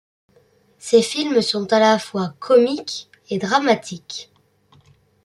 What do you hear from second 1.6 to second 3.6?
à la fois comique et